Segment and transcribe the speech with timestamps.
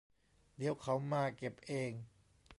[0.57, 1.91] เดี๋ยวเขามาเก็บเอง